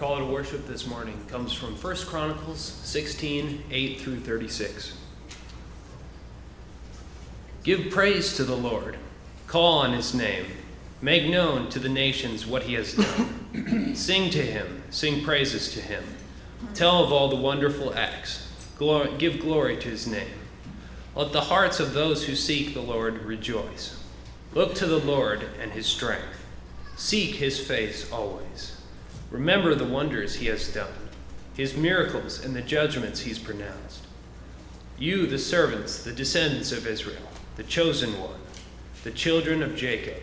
[0.00, 4.96] call to worship this morning comes from 1 Chronicles 16 8 through 36.
[7.64, 8.96] Give praise to the Lord,
[9.46, 10.46] call on his name,
[11.02, 13.94] make known to the nations what he has done.
[13.94, 16.02] sing to him, sing praises to him,
[16.72, 18.50] tell of all the wonderful acts,
[19.18, 20.40] give glory to his name.
[21.14, 24.02] Let the hearts of those who seek the Lord rejoice.
[24.54, 26.42] Look to the Lord and his strength,
[26.96, 28.79] seek his face always.
[29.30, 30.92] Remember the wonders he has done,
[31.54, 34.04] his miracles and the judgments he's pronounced.
[34.98, 37.22] You, the servants, the descendants of Israel,
[37.56, 38.40] the chosen one,
[39.04, 40.22] the children of Jacob,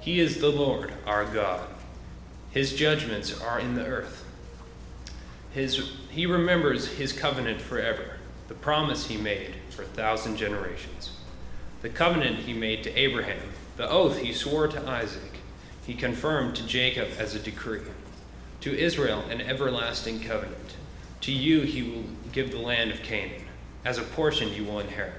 [0.00, 1.68] he is the Lord our God.
[2.50, 4.24] His judgments are in the earth.
[5.52, 8.16] His, he remembers his covenant forever,
[8.48, 11.12] the promise he made for a thousand generations.
[11.82, 15.38] The covenant he made to Abraham, the oath he swore to Isaac,
[15.86, 17.80] he confirmed to Jacob as a decree
[18.60, 20.76] to Israel an everlasting covenant.
[21.22, 23.44] To you he will give the land of Canaan.
[23.84, 25.14] As a portion you will inherit.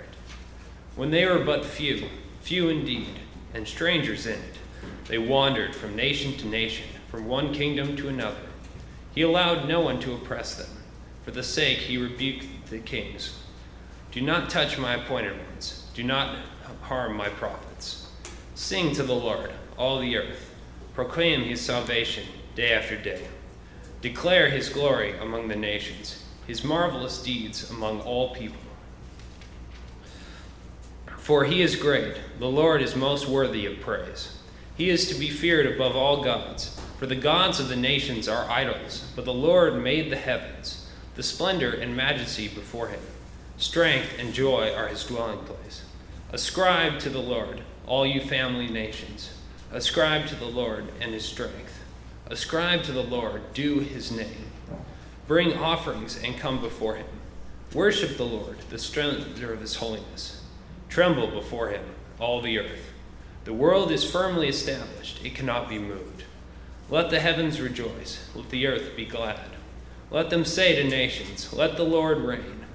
[0.95, 2.10] When they were but few,
[2.42, 3.20] few indeed,
[3.54, 4.58] and strangers in it,
[5.08, 8.38] they wandered from nation to nation, from one kingdom to another.
[9.16, 10.70] He allowed no one to oppress them.
[11.23, 13.38] For the sake he rebuked the kings.
[14.12, 15.86] Do not touch my appointed ones.
[15.94, 16.38] Do not
[16.82, 18.08] harm my prophets.
[18.56, 20.54] Sing to the Lord, all the earth.
[20.94, 22.26] Proclaim his salvation
[22.59, 23.21] day after day.
[24.02, 28.59] Declare his glory among the nations, his marvelous deeds among all people.
[31.19, 34.37] For he is great, the Lord is most worthy of praise.
[34.75, 38.52] He is to be feared above all gods, for the gods of the nations are
[38.52, 40.85] idols, but the Lord made the heavens.
[41.15, 42.99] The splendor and majesty before him,
[43.55, 45.83] strength and joy are his dwelling place.
[46.33, 49.31] Ascribe to the Lord, all you family nations.
[49.71, 51.78] Ascribe to the Lord and his strength.
[52.30, 54.52] Ascribe to the Lord, do his name.
[55.27, 57.08] Bring offerings and come before him.
[57.73, 60.43] Worship the Lord, the splendor of his holiness.
[60.89, 61.83] Tremble before him,
[62.20, 62.92] all the earth.
[63.45, 66.23] The world is firmly established, it cannot be moved.
[66.89, 69.49] Let the heavens rejoice, let the earth be glad.
[70.11, 72.65] Let them say to nations, Let the Lord reign.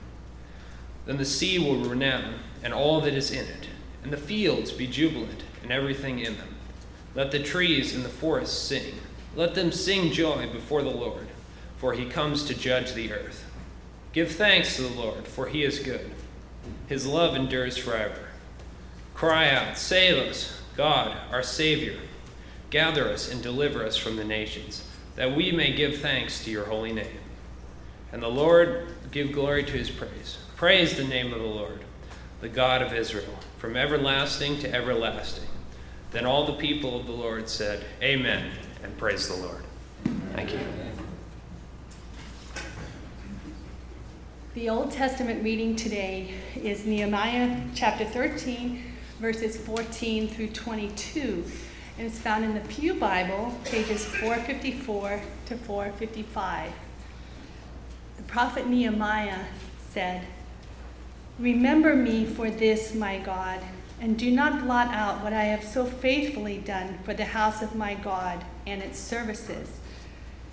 [1.06, 3.69] Then the sea will renown, and all that is in it,
[4.03, 6.55] and the fields be jubilant, and everything in them.
[7.15, 8.95] Let the trees and the forests sing.
[9.37, 11.27] Let them sing joy before the Lord,
[11.78, 13.45] for he comes to judge the earth.
[14.12, 16.11] Give thanks to the Lord, for he is good.
[16.87, 18.28] His love endures forever.
[19.12, 21.99] Cry out, Save us, God, our Savior.
[22.71, 26.67] Gather us and deliver us from the nations, that we may give thanks to your
[26.67, 27.19] holy name.
[28.12, 30.39] And the Lord give glory to his praise.
[30.55, 31.81] Praise the name of the Lord,
[32.41, 35.49] the God of Israel, from everlasting to everlasting.
[36.12, 38.53] Then all the people of the Lord said, Amen
[38.84, 39.65] and praise the Lord.
[40.34, 40.61] Thank you.
[44.53, 48.83] The Old Testament reading today is Nehemiah chapter 13,
[49.21, 51.44] verses 14 through 22.
[51.97, 56.71] And it's found in the Pew Bible, pages 454 to 455.
[58.19, 59.47] The prophet Nehemiah
[59.91, 60.27] said,
[61.39, 63.61] Remember me for this, my God,
[64.00, 67.75] and do not blot out what I have so faithfully done for the house of
[67.75, 69.81] my God and its services.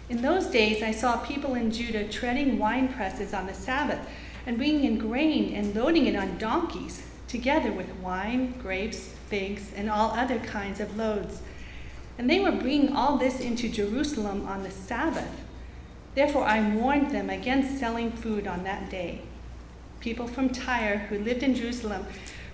[0.10, 4.00] In those days, I saw people in Judah treading wine presses on the Sabbath
[4.46, 9.90] and bringing in grain and loading it on donkeys, together with wine, grapes, figs, and
[9.90, 11.42] all other kinds of loads.
[12.18, 15.32] And they were bringing all this into Jerusalem on the Sabbath.
[16.14, 19.22] Therefore, I warned them against selling food on that day.
[20.02, 22.06] People from Tyre who lived in Jerusalem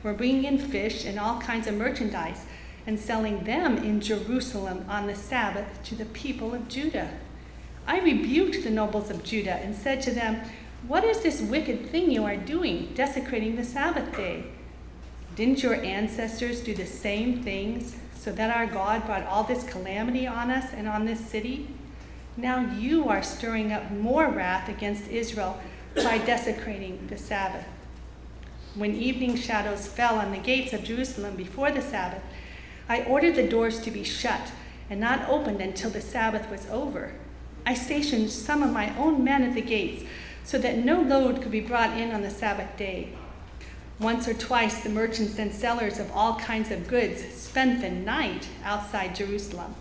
[0.03, 2.45] were bringing in fish and all kinds of merchandise
[2.87, 7.11] and selling them in Jerusalem on the Sabbath to the people of Judah.
[7.85, 10.41] I rebuked the nobles of Judah and said to them,
[10.87, 14.45] What is this wicked thing you are doing, desecrating the Sabbath day?
[15.35, 20.25] Didn't your ancestors do the same things so that our God brought all this calamity
[20.25, 21.67] on us and on this city?
[22.37, 25.59] Now you are stirring up more wrath against Israel
[25.95, 27.65] by desecrating the Sabbath.
[28.75, 32.21] When evening shadows fell on the gates of Jerusalem before the Sabbath,
[32.89, 34.51] I ordered the doors to be shut
[34.89, 37.11] and not opened until the Sabbath was over.
[37.65, 40.03] I stationed some of my own men at the gates
[40.43, 43.09] so that no load could be brought in on the Sabbath day.
[43.99, 48.47] Once or twice, the merchants and sellers of all kinds of goods spent the night
[48.63, 49.75] outside Jerusalem.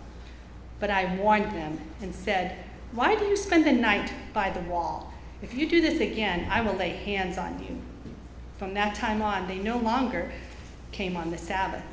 [0.79, 2.57] But I warned them and said,
[2.91, 5.13] Why do you spend the night by the wall?
[5.41, 7.79] If you do this again, I will lay hands on you.
[8.57, 10.31] From that time on, they no longer
[10.91, 11.83] came on the Sabbath.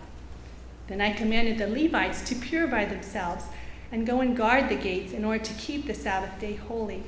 [0.87, 3.45] Then I commanded the Levites to purify themselves
[3.91, 7.05] and go and guard the gates in order to keep the Sabbath day holy.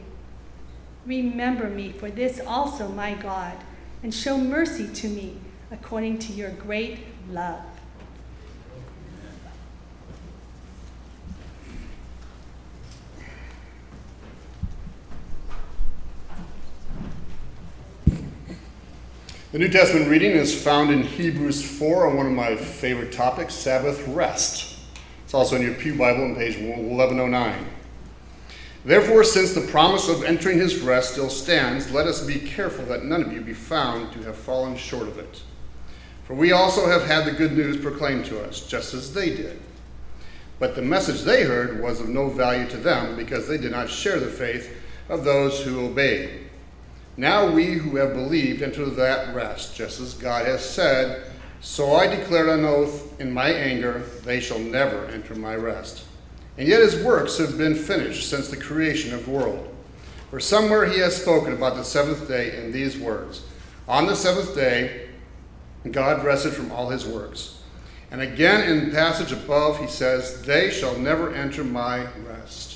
[1.05, 3.57] Remember me for this also, my God,
[4.03, 5.39] and show mercy to me
[5.71, 7.65] according to your great love.
[19.53, 23.55] The New Testament reading is found in Hebrews 4 on one of my favorite topics,
[23.55, 24.77] Sabbath rest.
[25.25, 27.65] It's also in your Pew Bible on page 1109.
[28.85, 33.05] Therefore, since the promise of entering his rest still stands, let us be careful that
[33.05, 35.43] none of you be found to have fallen short of it.
[36.25, 39.61] For we also have had the good news proclaimed to us, just as they did.
[40.59, 43.91] But the message they heard was of no value to them because they did not
[43.91, 44.77] share the faith
[45.09, 46.46] of those who obeyed.
[47.17, 51.31] Now we who have believed enter that rest, just as God has said,
[51.61, 56.05] So I declared an oath in my anger, they shall never enter my rest.
[56.59, 59.75] And yet his works have been finished since the creation of the world.
[60.31, 63.43] For somewhere he has spoken about the seventh day in these words
[63.89, 65.09] On the seventh day,
[65.91, 67.63] God rested from all his works.
[68.11, 72.76] And again in the passage above, he says, They shall never enter my rest.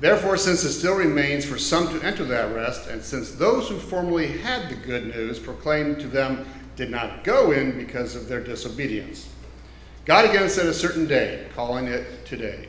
[0.00, 3.78] Therefore, since it still remains for some to enter that rest, and since those who
[3.78, 6.46] formerly had the good news proclaimed to them
[6.76, 9.28] did not go in because of their disobedience,
[10.04, 12.68] God again set a certain day, calling it today.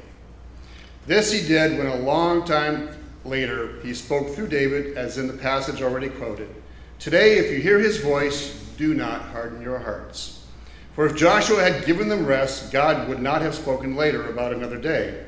[1.05, 2.89] This he did when a long time
[3.23, 6.49] later he spoke through David, as in the passage already quoted.
[6.97, 10.47] Today, if you hear his voice, do not harden your hearts.
[10.95, 14.77] For if Joshua had given them rest, God would not have spoken later about another
[14.77, 15.25] day.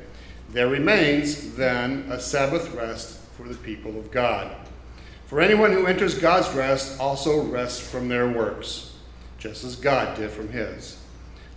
[0.52, 4.54] There remains, then, a Sabbath rest for the people of God.
[5.24, 8.92] For anyone who enters God's rest also rests from their works,
[9.38, 10.98] just as God did from his.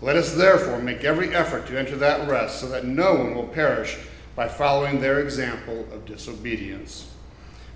[0.01, 3.49] Let us therefore make every effort to enter that rest, so that no one will
[3.49, 3.97] perish
[4.33, 7.11] by following their example of disobedience.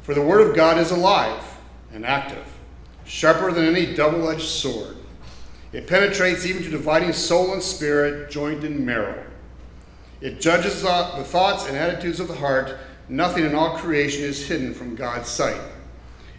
[0.03, 1.43] For the Word of God is alive
[1.91, 2.45] and active,
[3.03, 4.95] sharper than any double edged sword.
[5.73, 9.28] It penetrates even to dividing soul and spirit, joint and marrow
[10.21, 12.77] it judges the thoughts and attitudes of the heart.
[13.07, 15.61] Nothing in all creation is hidden from God's sight.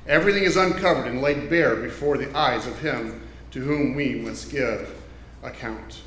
[0.06, 3.22] Everything is uncovered and laid bare before the eyes of Him
[3.52, 4.94] to whom we must give
[5.42, 6.02] account.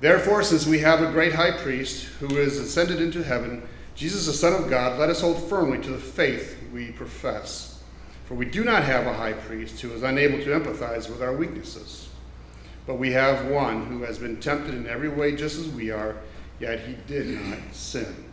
[0.00, 4.32] Therefore, since we have a great high priest who is ascended into heaven, Jesus, the
[4.32, 7.82] Son of God, let us hold firmly to the faith we profess.
[8.26, 11.36] For we do not have a high priest who is unable to empathize with our
[11.36, 12.08] weaknesses,
[12.86, 16.16] but we have one who has been tempted in every way just as we are
[16.60, 18.24] yet he did not sin.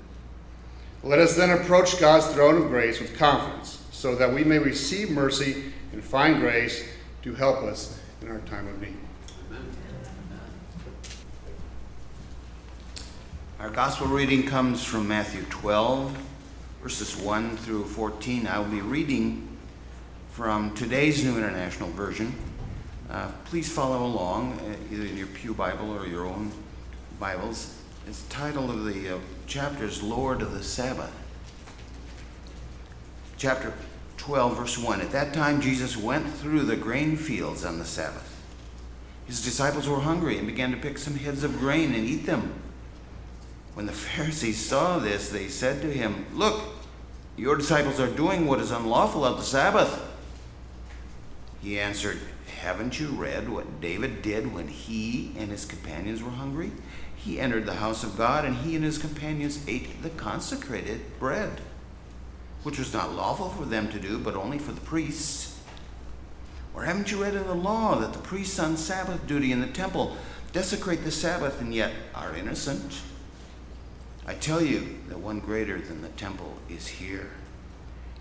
[1.03, 5.09] Let us then approach God's throne of grace with confidence, so that we may receive
[5.09, 6.88] mercy and find grace
[7.23, 8.97] to help us in our time of need.
[13.59, 16.17] Our gospel reading comes from Matthew 12,
[16.81, 18.47] verses 1 through 14.
[18.47, 19.47] I will be reading
[20.31, 22.33] from today's New International Version.
[23.09, 26.51] Uh, please follow along, uh, either in your Pew Bible or your own
[27.19, 27.80] Bibles.
[28.07, 31.13] It's the title of the uh, chapter is Lord of the Sabbath.
[33.38, 33.74] Chapter
[34.18, 35.01] 12, verse 1.
[35.01, 38.27] At that time, Jesus went through the grain fields on the Sabbath.
[39.25, 42.53] His disciples were hungry and began to pick some heads of grain and eat them.
[43.75, 46.62] When the Pharisees saw this, they said to him, Look,
[47.38, 50.08] your disciples are doing what is unlawful on the Sabbath.
[51.62, 52.20] He answered,
[52.62, 56.72] Haven't you read what David did when he and his companions were hungry?
[57.23, 61.61] He entered the house of God, and he and his companions ate the consecrated bread,
[62.63, 65.59] which was not lawful for them to do, but only for the priests.
[66.73, 69.67] Or haven't you read in the law that the priests on Sabbath duty in the
[69.67, 70.17] temple
[70.51, 73.01] desecrate the Sabbath and yet are innocent?
[74.25, 77.29] I tell you that one greater than the temple is here.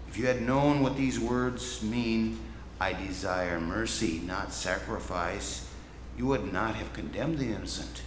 [0.09, 2.39] If you had known what these words mean,
[2.79, 5.71] I desire mercy, not sacrifice,
[6.19, 8.03] you would not have condemned the innocent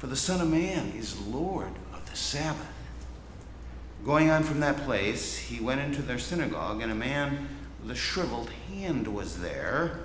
[0.00, 2.66] for the Son of Man is Lord of the Sabbath.
[4.02, 7.46] Going on from that place, he went into their synagogue, and a man
[7.82, 10.00] with a shriveled hand was there.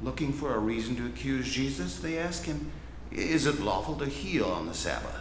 [0.00, 2.72] Looking for a reason to accuse Jesus, they asked him,
[3.12, 5.20] Is it lawful to heal on the Sabbath?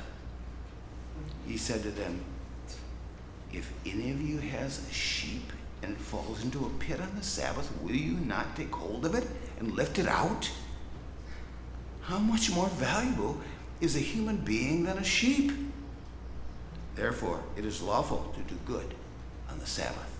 [1.45, 2.23] He said to them,
[3.51, 5.51] If any of you has a sheep
[5.83, 9.27] and falls into a pit on the Sabbath, will you not take hold of it
[9.59, 10.49] and lift it out?
[12.03, 13.41] How much more valuable
[13.81, 15.51] is a human being than a sheep.
[16.95, 18.93] Therefore, it is lawful to do good
[19.49, 20.19] on the Sabbath.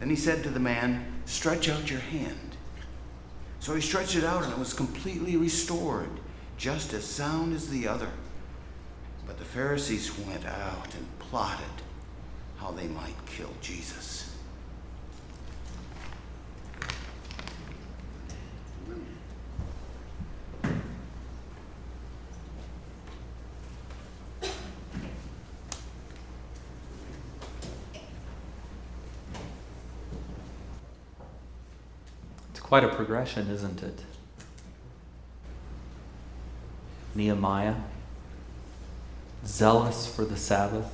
[0.00, 2.56] Then he said to the man, Stretch out your hand.
[3.60, 6.10] So he stretched it out, and it was completely restored,
[6.58, 8.10] just as sound as the other.
[9.26, 11.64] But the Pharisees went out and plotted
[12.56, 14.30] how they might kill Jesus.
[32.50, 34.00] It's quite a progression, isn't it?
[37.14, 37.76] Nehemiah,
[39.46, 40.90] zealous for the Sabbath,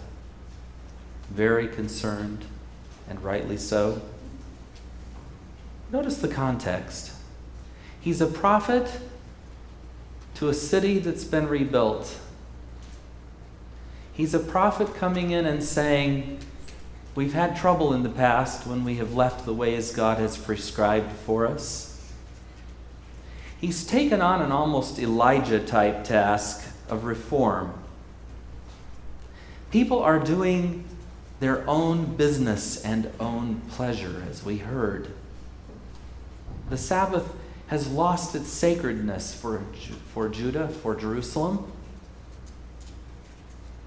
[1.31, 2.45] very concerned,
[3.09, 4.03] and rightly so.
[5.93, 7.13] Notice the context.
[8.01, 8.91] He's a prophet
[10.35, 12.19] to a city that's been rebuilt.
[14.13, 16.41] He's a prophet coming in and saying,
[17.15, 21.11] We've had trouble in the past when we have left the ways God has prescribed
[21.11, 22.13] for us.
[23.61, 27.75] He's taken on an almost Elijah type task of reform.
[29.71, 30.85] People are doing
[31.41, 35.09] their own business and own pleasure, as we heard.
[36.69, 37.35] The Sabbath
[37.67, 39.63] has lost its sacredness for,
[40.13, 41.71] for Judah, for Jerusalem.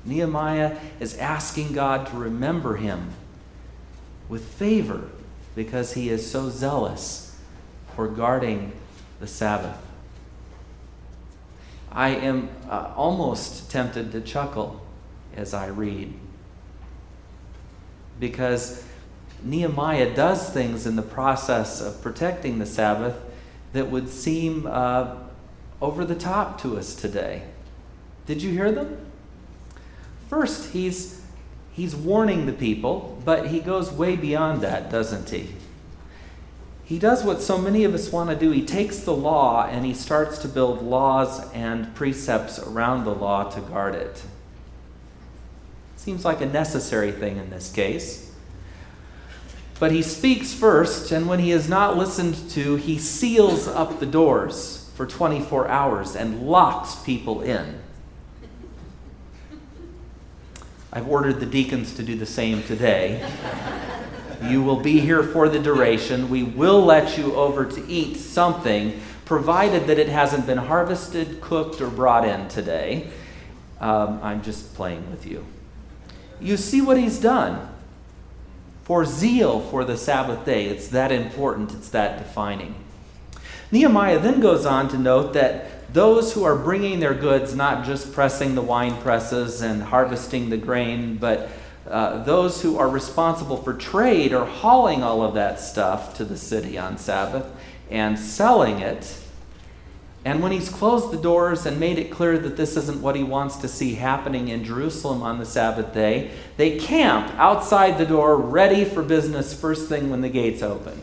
[0.05, 3.11] Nehemiah is asking God to remember him
[4.27, 5.09] with favor
[5.55, 7.35] because he is so zealous
[7.95, 8.73] for guarding
[9.19, 9.77] the Sabbath.
[11.91, 14.81] I am uh, almost tempted to chuckle
[15.35, 16.13] as I read
[18.19, 18.83] because
[19.43, 23.15] Nehemiah does things in the process of protecting the Sabbath
[23.73, 25.15] that would seem uh,
[25.81, 27.43] over the top to us today.
[28.25, 29.05] Did you hear them?
[30.33, 31.21] First, he's,
[31.73, 35.49] he's warning the people, but he goes way beyond that, doesn't he?
[36.83, 38.49] He does what so many of us want to do.
[38.49, 43.47] He takes the law and he starts to build laws and precepts around the law
[43.51, 44.23] to guard it.
[45.97, 48.31] Seems like a necessary thing in this case.
[49.79, 54.07] But he speaks first, and when he is not listened to, he seals up the
[54.07, 57.82] doors for 24 hours and locks people in.
[60.95, 63.27] I've ordered the deacons to do the same today.
[64.43, 66.29] You will be here for the duration.
[66.29, 71.81] We will let you over to eat something, provided that it hasn't been harvested, cooked,
[71.81, 73.09] or brought in today.
[73.79, 75.43] Um, I'm just playing with you.
[76.39, 77.69] You see what he's done.
[78.83, 82.75] For zeal for the Sabbath day, it's that important, it's that defining.
[83.71, 88.11] Nehemiah then goes on to note that those who are bringing their goods, not just
[88.13, 91.49] pressing the wine presses and harvesting the grain, but
[91.87, 96.37] uh, those who are responsible for trade are hauling all of that stuff to the
[96.37, 97.45] city on Sabbath
[97.91, 99.19] and selling it.
[100.25, 103.23] And when he's closed the doors and made it clear that this isn't what he
[103.23, 108.37] wants to see happening in Jerusalem on the Sabbath day, they camp outside the door
[108.37, 111.01] ready for business first thing when the gates open.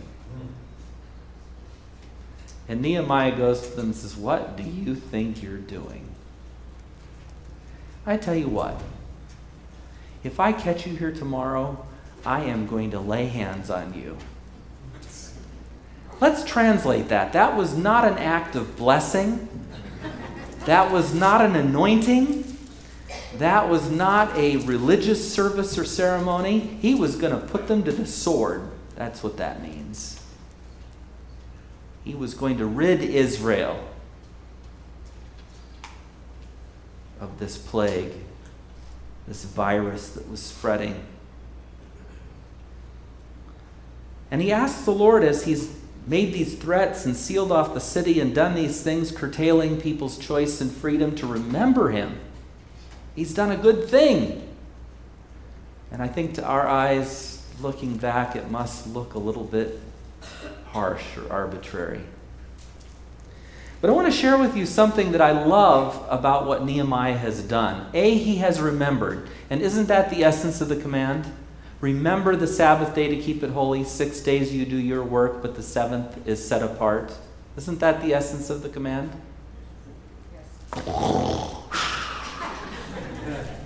[2.71, 6.07] And Nehemiah goes to them and says, What do you think you're doing?
[8.07, 8.81] I tell you what,
[10.23, 11.85] if I catch you here tomorrow,
[12.25, 14.17] I am going to lay hands on you.
[16.21, 17.33] Let's translate that.
[17.33, 19.49] That was not an act of blessing.
[20.67, 22.57] That was not an anointing.
[23.39, 26.61] That was not a religious service or ceremony.
[26.61, 28.71] He was going to put them to the sword.
[28.95, 30.20] That's what that means.
[32.04, 33.85] He was going to rid Israel
[37.21, 38.12] of this plague,
[39.28, 41.04] this virus that was spreading.
[44.30, 45.76] And he asked the Lord as he's
[46.07, 50.61] made these threats and sealed off the city and done these things, curtailing people's choice
[50.61, 52.19] and freedom to remember him.
[53.14, 54.49] He's done a good thing.
[55.92, 59.78] And I think to our eyes, looking back, it must look a little bit
[60.73, 62.00] harsh or arbitrary.
[63.81, 67.43] But I want to share with you something that I love about what Nehemiah has
[67.43, 67.87] done.
[67.95, 69.29] A, he has remembered.
[69.49, 71.33] And isn't that the essence of the command?
[71.81, 73.85] Remember the Sabbath day to keep it holy.
[73.85, 77.17] Six days you do your work, but the seventh is set apart.
[77.57, 79.11] Isn't that the essence of the command?
[80.35, 81.55] Yes.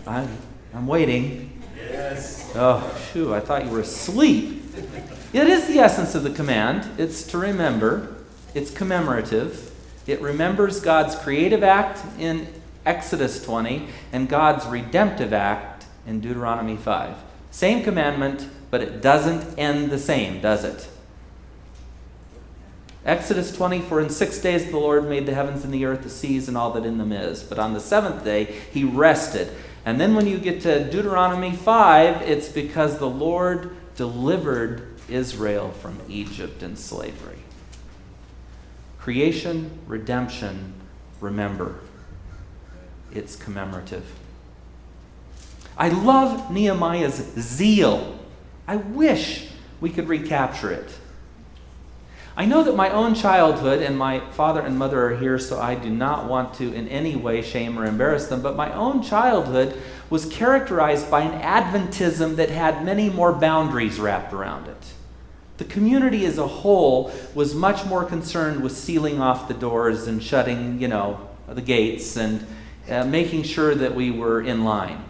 [0.07, 0.29] I'm,
[0.73, 1.61] I'm waiting.
[1.77, 2.53] Yes.
[2.55, 4.63] Oh, shoo, I thought you were asleep.
[5.35, 6.89] It is the essence of the command.
[6.97, 8.15] It's to remember,
[8.55, 9.73] it's commemorative.
[10.07, 12.47] It remembers God's creative act in
[12.87, 17.17] Exodus 20 and God's redemptive act in Deuteronomy 5.
[17.51, 20.89] Same commandment, but it doesn't end the same, does it?
[23.05, 26.11] Exodus 20, for in six days the Lord made the heavens and the earth, the
[26.11, 27.43] seas, and all that in them is.
[27.43, 29.53] But on the seventh day he rested.
[29.85, 36.01] And then when you get to Deuteronomy 5, it's because the Lord delivered Israel from
[36.09, 37.39] Egypt and slavery.
[38.99, 40.75] Creation, redemption,
[41.21, 41.81] remember.
[43.13, 44.05] It's commemorative.
[45.77, 48.19] I love Nehemiah's zeal.
[48.67, 49.49] I wish
[49.81, 50.89] we could recapture it.
[52.37, 55.77] I know that my own childhood, and my father and mother are here, so I
[55.77, 59.81] do not want to in any way shame or embarrass them, but my own childhood
[60.11, 64.84] was characterized by an Adventism that had many more boundaries wrapped around it.
[65.57, 70.23] The community as a whole was much more concerned with sealing off the doors and
[70.23, 72.45] shutting, you know, the gates and
[72.89, 75.05] uh, making sure that we were in line.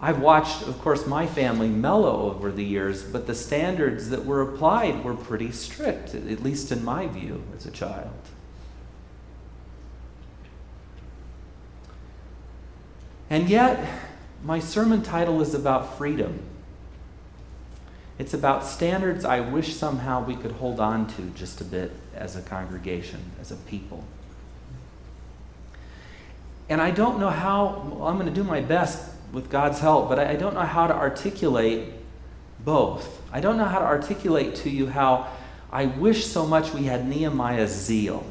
[0.00, 4.42] I've watched, of course, my family mellow over the years, but the standards that were
[4.42, 8.10] applied were pretty strict, at least in my view as a child.
[13.30, 13.88] And yet,
[14.44, 16.42] my sermon title is about freedom.
[18.18, 22.36] It's about standards I wish somehow we could hold on to just a bit as
[22.36, 24.04] a congregation, as a people.
[26.68, 30.08] And I don't know how, well, I'm going to do my best with God's help,
[30.08, 31.88] but I don't know how to articulate
[32.64, 33.20] both.
[33.32, 35.28] I don't know how to articulate to you how
[35.72, 38.24] I wish so much we had Nehemiah's zeal.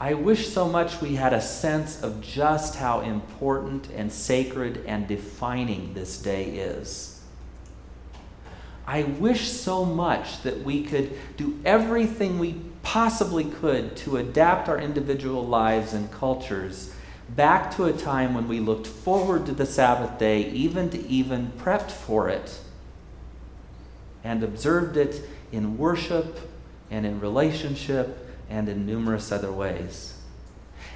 [0.00, 5.06] I wish so much we had a sense of just how important and sacred and
[5.08, 7.13] defining this day is.
[8.86, 14.78] I wish so much that we could do everything we possibly could to adapt our
[14.78, 16.94] individual lives and cultures
[17.30, 21.52] back to a time when we looked forward to the Sabbath day, even to even
[21.58, 22.60] prepped for it,
[24.22, 26.50] and observed it in worship
[26.90, 28.18] and in relationship
[28.50, 30.18] and in numerous other ways.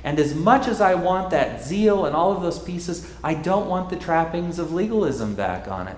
[0.04, 3.68] And as much as I want that zeal and all of those pieces, I don't
[3.68, 5.96] want the trappings of legalism back on it.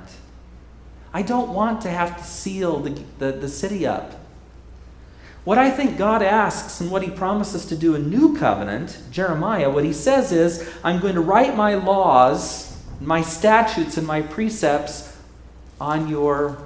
[1.13, 4.15] I don't want to have to seal the, the, the city up.
[5.45, 9.71] What I think God asks and what he promises to do in New Covenant, Jeremiah,
[9.71, 15.17] what he says is, I'm going to write my laws, my statutes, and my precepts
[15.81, 16.59] on your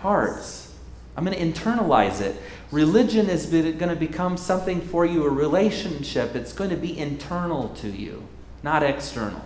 [0.00, 0.74] hearts.
[1.16, 2.36] I'm going to internalize it.
[2.72, 6.34] Religion is going to become something for you, a relationship.
[6.34, 8.26] It's going to be internal to you,
[8.64, 9.42] not external.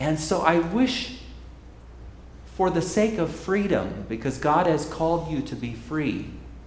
[0.00, 1.18] And so I wish
[2.56, 6.26] for the sake of freedom, because God has called you to be free.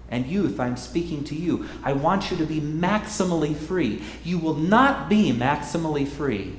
[0.10, 1.66] And youth, I'm speaking to you.
[1.84, 4.02] I want you to be maximally free.
[4.24, 6.58] You will not be maximally free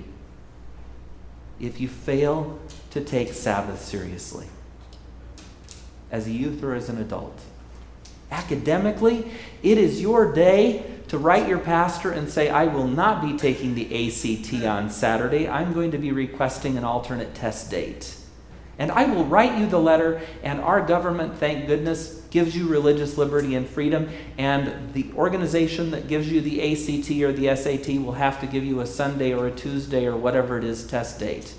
[1.61, 2.59] if you fail
[2.91, 4.47] to take Sabbath seriously,
[6.11, 7.39] as a youth or as an adult.
[8.31, 9.31] Academically,
[9.63, 13.75] it is your day to write your pastor and say, I will not be taking
[13.75, 15.49] the ACT on Saturday.
[15.49, 18.14] I'm going to be requesting an alternate test date.
[18.79, 23.18] And I will write you the letter, and our government, thank goodness, gives you religious
[23.18, 24.09] liberty and freedom.
[24.37, 28.64] And the organization that gives you the ACT or the SAT will have to give
[28.64, 31.55] you a Sunday or a Tuesday or whatever it is test date.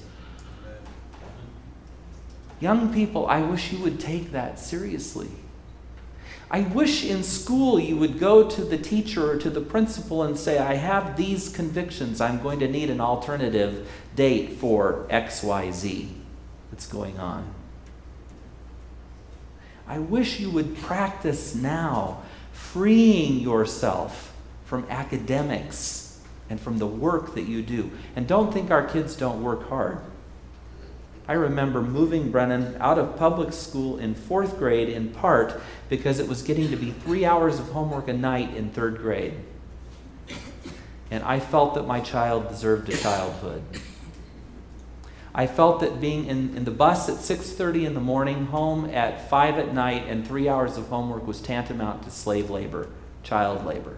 [2.62, 5.30] Young people, I wish you would take that seriously.
[6.52, 10.38] I wish in school you would go to the teacher or to the principal and
[10.38, 12.20] say, I have these convictions.
[12.20, 16.10] I'm going to need an alternative date for XYZ
[16.72, 17.54] that's going on.
[19.88, 24.34] I wish you would practice now freeing yourself
[24.66, 27.92] from academics and from the work that you do.
[28.16, 30.00] And don't think our kids don't work hard.
[31.30, 36.28] I remember moving Brennan out of public school in fourth grade in part because it
[36.28, 39.36] was getting to be three hours of homework a night in third grade.
[41.12, 43.62] And I felt that my child deserved a childhood.
[45.36, 49.30] I felt that being in, in the bus at 6:30 in the morning, home at
[49.30, 52.90] 5 at night, and three hours of homework was tantamount to slave labor,
[53.22, 53.98] child labor.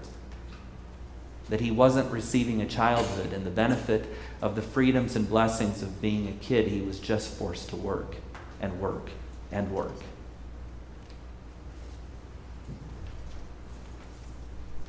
[1.51, 4.07] That he wasn't receiving a childhood and the benefit
[4.41, 6.67] of the freedoms and blessings of being a kid.
[6.67, 8.15] He was just forced to work
[8.59, 9.09] and work
[9.51, 9.91] and work.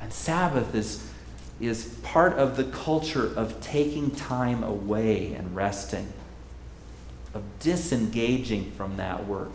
[0.01, 1.07] And Sabbath is,
[1.59, 6.11] is part of the culture of taking time away and resting
[7.33, 9.53] of disengaging from that work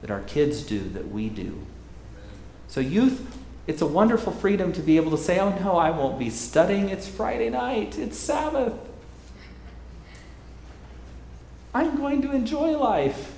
[0.00, 1.64] that our kids do, that we do.
[2.68, 6.18] So, youth, it's a wonderful freedom to be able to say, oh no, I won't
[6.18, 6.88] be studying.
[6.88, 8.74] It's Friday night, it's Sabbath.
[11.74, 13.32] I'm going to enjoy life.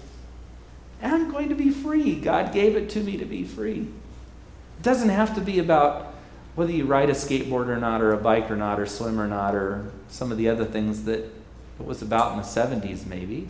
[1.03, 2.15] I'm going to be free.
[2.17, 3.81] God gave it to me to be free.
[3.81, 6.15] It doesn't have to be about
[6.55, 9.27] whether you ride a skateboard or not, or a bike or not, or swim or
[9.27, 13.49] not, or some of the other things that it was about in the 70s, maybe.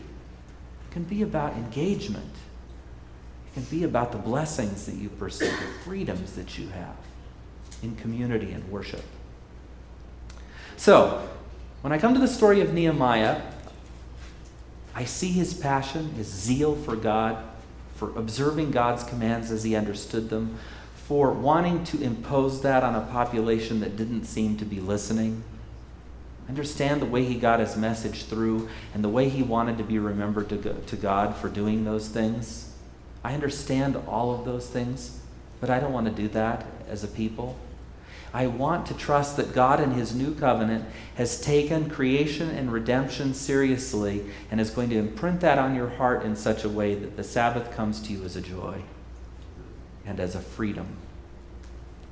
[0.88, 2.32] It can be about engagement.
[3.54, 6.96] Can be about the blessings that you pursue, the freedoms that you have
[7.82, 9.04] in community and worship.
[10.76, 11.28] So,
[11.82, 13.40] when I come to the story of Nehemiah,
[14.94, 17.44] I see his passion, his zeal for God,
[17.96, 20.58] for observing God's commands as he understood them,
[20.94, 25.44] for wanting to impose that on a population that didn't seem to be listening.
[26.48, 29.98] Understand the way he got his message through and the way he wanted to be
[29.98, 32.73] remembered to, to God for doing those things.
[33.24, 35.18] I understand all of those things,
[35.60, 37.56] but I don't want to do that as a people.
[38.34, 40.84] I want to trust that God in His new covenant
[41.14, 46.24] has taken creation and redemption seriously and is going to imprint that on your heart
[46.24, 48.82] in such a way that the Sabbath comes to you as a joy
[50.04, 50.96] and as a freedom,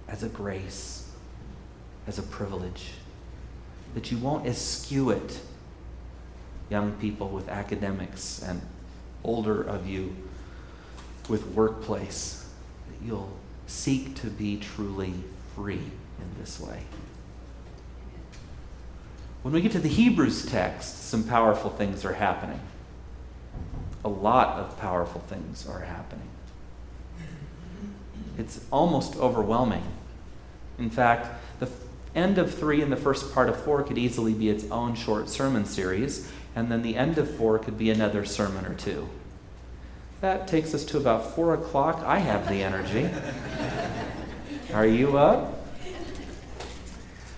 [0.09, 1.11] as a grace,
[2.07, 2.93] as a privilege.
[3.95, 5.41] That you won't eschew it,
[6.71, 8.63] young people with academics and
[9.25, 10.17] older of you
[11.29, 12.49] with workplace.
[12.89, 13.33] That you'll
[13.67, 15.15] seek to be truly
[15.55, 16.83] free in this way.
[19.43, 22.61] When we get to the Hebrews text, some powerful things are happening.
[24.05, 26.29] A lot of powerful things are happening.
[28.39, 29.85] It's almost overwhelming.
[30.79, 31.29] In fact,
[31.61, 31.69] the
[32.15, 35.29] end of three and the first part of four could easily be its own short
[35.29, 39.09] sermon series, and then the end of four could be another sermon or two.
[40.23, 42.01] That takes us to about four o'clock.
[42.07, 43.11] I have the energy.
[44.73, 45.67] Are you up?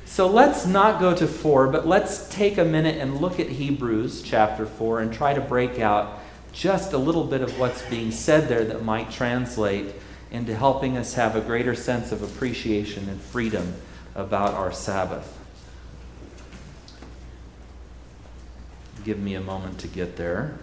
[0.04, 4.20] So let's not go to four, but let's take a minute and look at Hebrews
[4.20, 6.20] chapter four and try to break out
[6.52, 9.94] just a little bit of what's being said there that might translate
[10.30, 13.72] into helping us have a greater sense of appreciation and freedom
[14.14, 15.38] about our Sabbath.
[19.06, 20.58] Give me a moment to get there.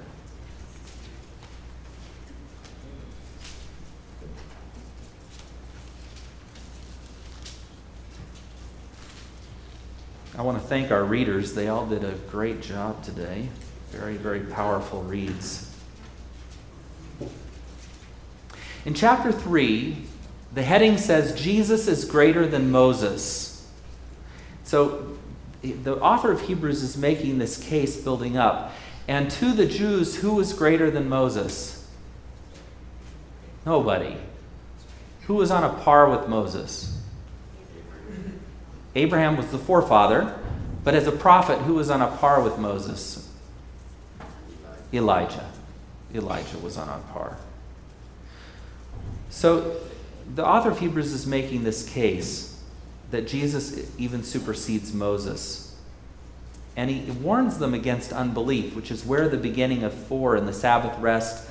[10.42, 11.54] I want to thank our readers.
[11.54, 13.48] They all did a great job today.
[13.92, 15.72] Very, very powerful reads.
[18.84, 19.98] In chapter 3,
[20.52, 23.70] the heading says Jesus is greater than Moses.
[24.64, 25.16] So
[25.62, 28.74] the author of Hebrews is making this case building up.
[29.08, 31.88] And to the Jews, who was greater than Moses?
[33.64, 34.18] Nobody.
[35.28, 37.00] Who was on a par with Moses?
[38.96, 40.38] Abraham was the forefather,
[40.84, 43.30] but as a prophet, who was on a par with Moses?
[44.94, 45.50] Elijah.
[46.14, 47.38] Elijah was on a par.
[49.30, 49.78] So
[50.36, 52.62] the author of Hebrews is making this case
[53.12, 55.76] that Jesus even supersedes Moses.
[56.76, 60.54] And he warns them against unbelief, which is where the beginning of 4 and the
[60.54, 61.48] Sabbath rest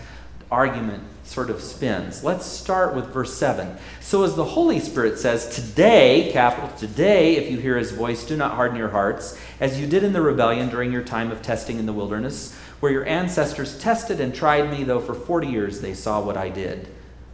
[0.51, 2.25] argument sort of spins.
[2.25, 3.77] Let's start with verse 7.
[4.01, 8.37] So, as the Holy Spirit says, Today, capital today, if you hear his voice, do
[8.37, 11.79] not harden your hearts, as you did in the rebellion during your time of testing
[11.79, 15.95] in the wilderness, where your ancestors tested and tried me, though for 40 years they
[15.95, 16.89] saw what I did.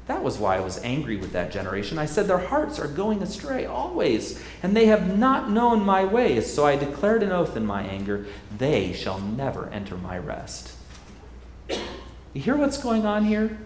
[0.09, 1.99] That was why I was angry with that generation.
[1.99, 6.53] I said, Their hearts are going astray always, and they have not known my ways.
[6.53, 8.27] So I declared an oath in my anger,
[8.59, 10.75] They shall never enter my rest.
[11.69, 13.57] You hear what's going on here?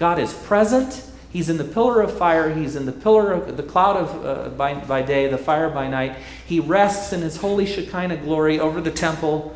[0.00, 1.04] God is present.
[1.30, 2.52] He's in the pillar of fire.
[2.52, 5.88] He's in the pillar of the cloud of uh, by, by day, the fire by
[5.88, 6.16] night.
[6.46, 9.54] He rests in his holy Shekinah glory over the temple,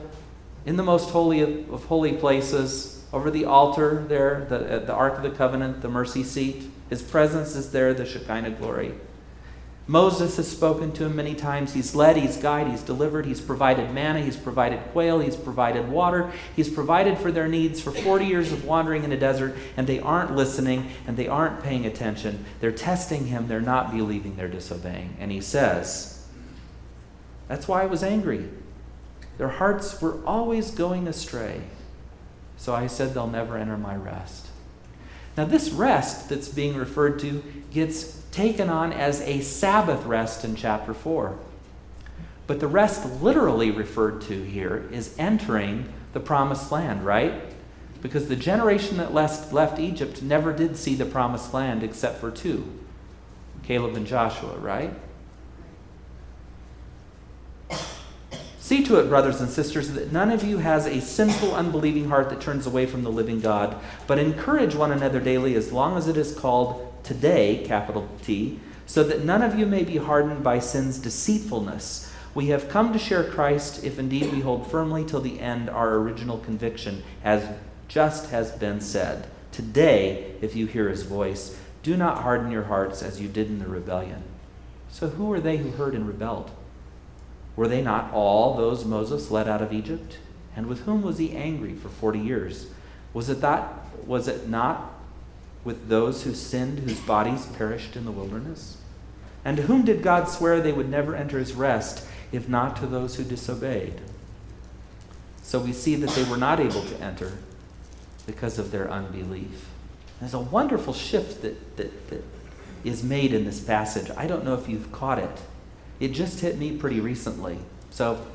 [0.66, 5.16] in the most holy of, of holy places over the altar there, the, the Ark
[5.16, 6.70] of the Covenant, the mercy seat.
[6.90, 8.92] His presence is there, the Shekinah glory.
[9.87, 11.75] Moses has spoken to him many times.
[11.75, 16.33] He's led, he's guided, he's delivered, he's provided manna, he's provided quail, he's provided water,
[16.57, 20.01] he's provided for their needs for 40 years of wandering in a desert, and they
[20.01, 22.47] aren't listening and they aren't paying attention.
[22.61, 25.16] They're testing him, they're not believing, they're disobeying.
[25.20, 26.27] And he says,
[27.49, 28.49] That's why I was angry.
[29.37, 31.61] Their hearts were always going astray.
[32.57, 34.47] So I said they'll never enter my rest.
[35.37, 37.42] Now, this rest that's being referred to
[37.73, 41.38] gets taken on as a Sabbath rest in chapter 4.
[42.47, 47.33] But the rest literally referred to here is entering the promised land, right?
[48.03, 52.31] Because the generation that left, left Egypt never did see the promised land except for
[52.31, 52.70] two
[53.62, 54.92] Caleb and Joshua, right?
[58.59, 62.31] See to it, brothers and sisters, that none of you has a sinful, unbelieving heart
[62.31, 66.09] that turns away from the living God, but encourage one another daily as long as
[66.09, 70.59] it is called today, capital T, so that none of you may be hardened by
[70.59, 72.12] sin's deceitfulness.
[72.35, 75.95] We have come to share Christ if indeed we hold firmly till the end our
[75.95, 77.47] original conviction, as
[77.87, 79.29] just has been said.
[79.53, 83.61] Today, if you hear his voice, do not harden your hearts as you did in
[83.61, 84.25] the rebellion.
[84.90, 86.51] So, who are they who heard and rebelled?
[87.57, 90.19] Were they not all those Moses led out of Egypt?
[90.57, 92.69] And with whom was he angry for 40 years?
[93.12, 93.73] Was it, that,
[94.07, 94.93] was it not
[95.64, 98.77] with those who sinned, whose bodies perished in the wilderness?
[99.44, 102.87] And to whom did God swear they would never enter his rest, if not to
[102.87, 104.00] those who disobeyed?
[105.42, 107.33] So we see that they were not able to enter
[108.27, 109.68] because of their unbelief.
[110.20, 112.24] There's a wonderful shift that, that, that
[112.83, 114.11] is made in this passage.
[114.16, 115.40] I don't know if you've caught it.
[116.00, 117.59] It just hit me pretty recently.
[117.90, 118.27] So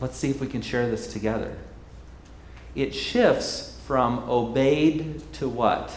[0.00, 1.56] let's see if we can share this together.
[2.74, 5.96] It shifts from obeyed to what?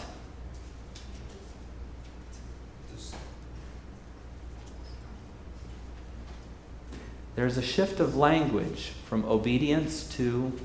[7.34, 10.58] There's a shift of language from obedience to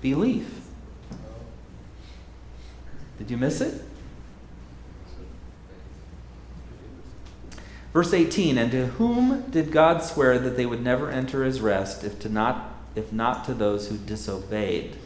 [0.00, 0.60] belief.
[3.18, 3.82] Did you miss it?
[7.92, 12.04] Verse 18, and to whom did God swear that they would never enter his rest
[12.04, 14.98] if, to not, if not to those who disobeyed?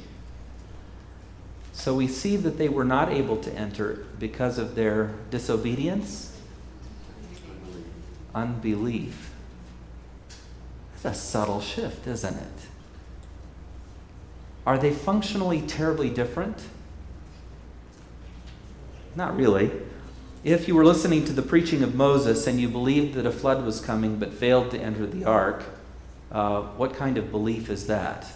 [1.76, 6.34] So we see that they were not able to enter because of their disobedience,
[8.34, 9.30] unbelief.
[11.02, 12.66] That's a subtle shift, isn't it?
[14.66, 16.64] Are they functionally terribly different?
[19.14, 19.70] Not really.
[20.44, 23.64] If you were listening to the preaching of Moses and you believed that a flood
[23.66, 25.62] was coming but failed to enter the ark,
[26.32, 28.26] uh, what kind of belief is that?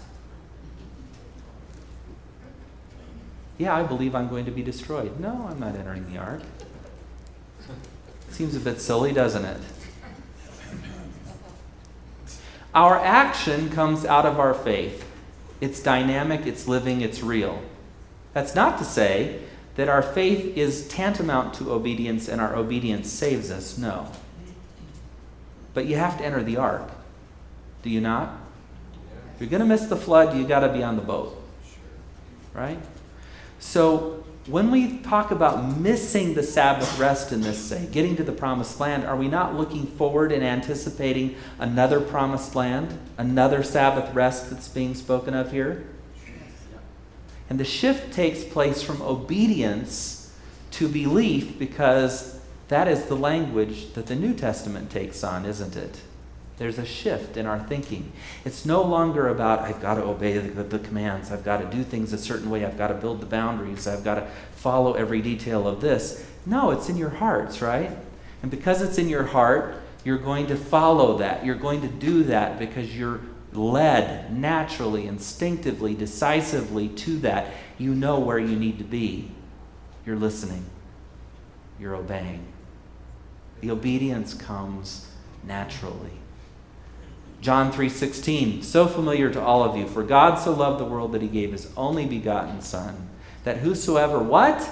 [3.61, 5.21] Yeah, I believe I'm going to be destroyed.
[5.21, 6.41] No, I'm not entering the ark.
[8.31, 9.61] Seems a bit silly, doesn't it?
[12.75, 15.07] Our action comes out of our faith.
[15.61, 17.61] It's dynamic, it's living, it's real.
[18.33, 19.43] That's not to say
[19.75, 23.77] that our faith is tantamount to obedience and our obedience saves us.
[23.77, 24.11] No.
[25.75, 26.89] But you have to enter the ark.
[27.83, 28.39] Do you not?
[29.35, 31.37] If you're going to miss the flood, you got to be on the boat.
[32.55, 32.79] Right?
[33.61, 38.33] So when we talk about missing the Sabbath rest in this, say, getting to the
[38.33, 44.51] promised land, are we not looking forward and anticipating another promised land, another Sabbath rest
[44.51, 45.87] that's being spoken of here?
[47.49, 50.35] And the shift takes place from obedience
[50.73, 56.01] to belief because that is the language that the New Testament takes on, isn't it?
[56.61, 58.13] There's a shift in our thinking.
[58.45, 61.83] It's no longer about, I've got to obey the, the, commands, I've got to do
[61.83, 65.23] things a certain way, I've got to build the boundaries, I've got to follow every
[65.23, 66.23] detail of this.
[66.45, 67.97] No, it's in your hearts, right?
[68.43, 71.47] And because it's in your heart, you're going to follow that.
[71.47, 73.23] You're going to do that because you're
[73.55, 79.31] led naturally, instinctively, decisively to that, you know where you need to be.
[80.05, 80.67] You're listening,
[81.79, 82.45] you're obeying.
[83.63, 85.09] The obedience comes
[85.43, 86.20] naturally.
[87.41, 91.23] John 3:16, so familiar to all of you, for God so loved the world that
[91.23, 93.09] he gave his only begotten son,
[93.45, 94.69] that whosoever what?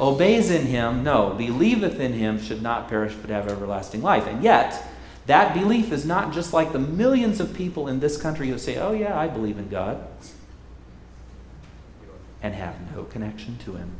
[0.00, 4.26] Obeys in him, no, believeth in him should not perish but have everlasting life.
[4.26, 4.82] And yet,
[5.26, 8.78] that belief is not just like the millions of people in this country who say,
[8.78, 10.04] oh, yeah, I believe in God,
[12.42, 13.90] and have no connection to Him.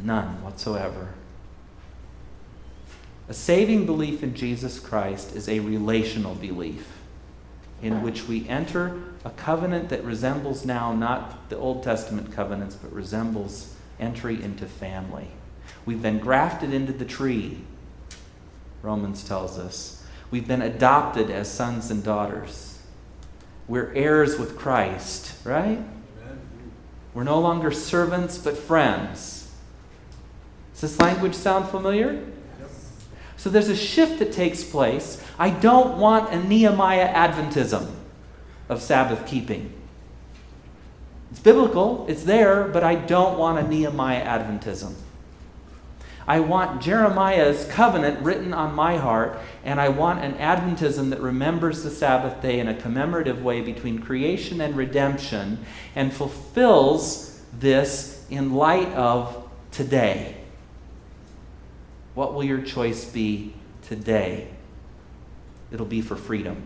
[0.00, 1.14] None whatsoever.
[3.28, 6.92] A saving belief in Jesus Christ is a relational belief
[7.82, 12.92] in which we enter a covenant that resembles now not the Old Testament covenants, but
[12.92, 15.28] resembles entry into family.
[15.84, 17.58] We've been grafted into the tree
[18.82, 20.04] Romans tells us.
[20.30, 22.78] We've been adopted as sons and daughters.
[23.66, 25.78] We're heirs with Christ, right?
[25.78, 26.40] Amen.
[27.14, 29.50] We're no longer servants, but friends.
[30.72, 32.24] Does this language sound familiar?
[33.38, 35.24] So there's a shift that takes place.
[35.38, 37.88] I don't want a Nehemiah Adventism
[38.68, 39.72] of Sabbath keeping.
[41.30, 44.94] It's biblical, it's there, but I don't want a Nehemiah Adventism.
[46.26, 51.84] I want Jeremiah's covenant written on my heart, and I want an Adventism that remembers
[51.84, 58.52] the Sabbath day in a commemorative way between creation and redemption and fulfills this in
[58.54, 60.37] light of today.
[62.18, 64.48] What will your choice be today?
[65.70, 66.64] It'll be for freedom.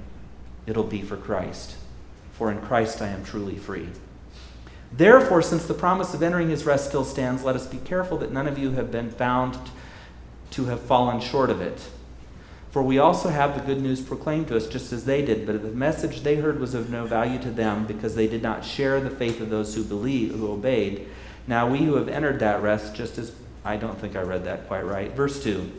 [0.66, 1.76] It'll be for Christ.
[2.32, 3.88] For in Christ I am truly free.
[4.90, 8.32] Therefore, since the promise of entering his rest still stands, let us be careful that
[8.32, 9.58] none of you have been found
[10.52, 11.86] to have fallen short of it.
[12.70, 15.60] For we also have the good news proclaimed to us just as they did, but
[15.60, 19.02] the message they heard was of no value to them because they did not share
[19.02, 21.08] the faith of those who believed, who obeyed.
[21.46, 23.32] Now we who have entered that rest, just as
[23.64, 25.12] I don't think I read that quite right.
[25.12, 25.70] Verse 2.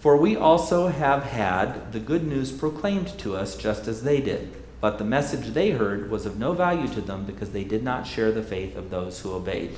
[0.00, 4.52] For we also have had the good news proclaimed to us just as they did.
[4.80, 8.06] But the message they heard was of no value to them because they did not
[8.06, 9.76] share the faith of those who obeyed.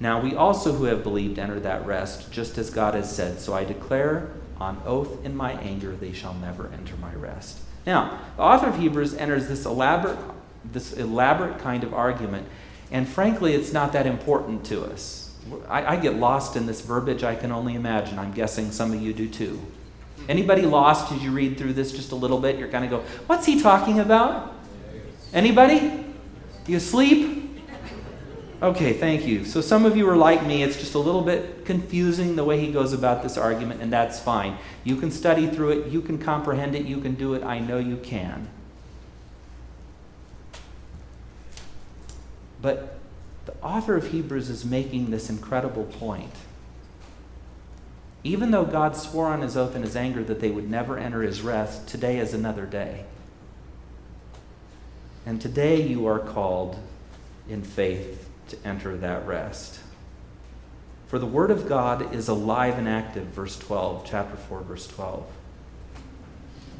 [0.00, 3.40] Now we also who have believed enter that rest, just as God has said.
[3.40, 4.28] So I declare
[4.60, 7.58] on oath in my anger, they shall never enter my rest.
[7.86, 10.18] Now, the author of Hebrews enters this elaborate,
[10.64, 12.46] this elaborate kind of argument,
[12.90, 15.21] and frankly, it's not that important to us.
[15.68, 18.18] I, I get lost in this verbiage, I can only imagine.
[18.18, 19.60] I'm guessing some of you do too.
[20.28, 22.58] Anybody lost as you read through this just a little bit?
[22.58, 24.54] You're kind of go, what's he talking about?
[25.32, 26.04] Anybody?
[26.66, 27.42] You asleep?
[28.62, 29.44] Okay, thank you.
[29.44, 30.62] So some of you are like me.
[30.62, 34.20] It's just a little bit confusing the way he goes about this argument, and that's
[34.20, 34.56] fine.
[34.84, 37.42] You can study through it, you can comprehend it, you can do it.
[37.42, 38.48] I know you can.
[42.60, 43.00] But
[43.62, 46.34] author of Hebrews is making this incredible point.
[48.24, 51.22] Even though God swore on his oath in his anger that they would never enter
[51.22, 53.04] his rest, today is another day.
[55.26, 56.78] And today you are called
[57.48, 59.80] in faith to enter that rest.
[61.06, 65.24] For the word of God is alive and active, verse 12, chapter 4, verse 12.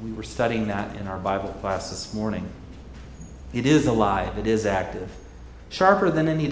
[0.03, 2.49] We were studying that in our Bible class this morning.
[3.53, 5.11] It is alive, it is active.
[5.72, 6.48] Sharper than any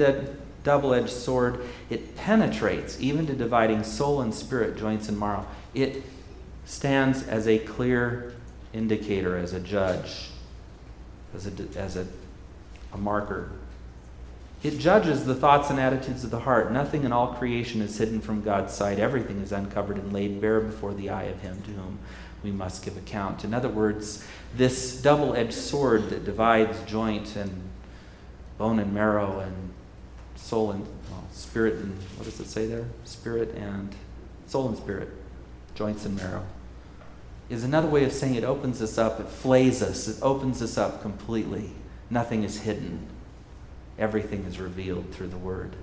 [0.64, 5.46] double edged sword, it penetrates even to dividing soul and spirit, joints and marrow.
[5.74, 6.02] It
[6.64, 8.34] stands as a clear
[8.72, 10.30] indicator, as a judge,
[11.34, 12.06] as a, as a,
[12.94, 13.50] a marker.
[14.62, 16.72] It judges the thoughts and attitudes of the heart.
[16.72, 18.98] Nothing in all creation is hidden from God's sight.
[18.98, 21.98] Everything is uncovered and laid bare before the eye of Him to whom
[22.42, 23.44] we must give account.
[23.44, 27.69] In other words, this double edged sword that divides joint and
[28.60, 29.72] bone and marrow and
[30.36, 32.84] soul and well, spirit and what does it say there?
[33.04, 33.94] Spirit and
[34.46, 35.08] soul and spirit,
[35.74, 36.44] joints and marrow.
[37.48, 40.76] Is another way of saying it opens us up, it flays us, it opens us
[40.76, 41.70] up completely.
[42.10, 43.06] Nothing is hidden,
[43.98, 45.74] everything is revealed through the Word.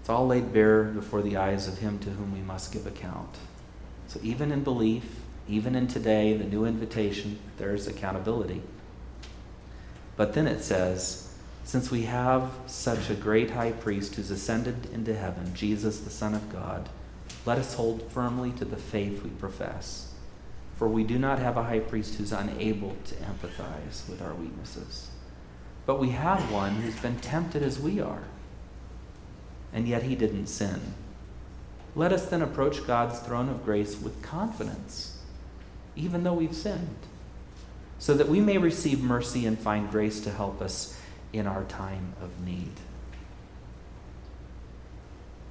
[0.00, 3.38] It's all laid bare before the eyes of Him to whom we must give account.
[4.06, 5.06] So, even in belief,
[5.48, 8.60] even in today, the new invitation, there's accountability.
[10.16, 11.28] But then it says,
[11.64, 16.34] Since we have such a great high priest who's ascended into heaven, Jesus, the Son
[16.34, 16.88] of God,
[17.46, 20.12] let us hold firmly to the faith we profess.
[20.76, 25.08] For we do not have a high priest who's unable to empathize with our weaknesses.
[25.86, 28.24] But we have one who's been tempted as we are,
[29.72, 30.94] and yet he didn't sin.
[31.94, 35.18] Let us then approach God's throne of grace with confidence,
[35.94, 36.96] even though we've sinned
[38.04, 41.00] so that we may receive mercy and find grace to help us
[41.32, 42.72] in our time of need.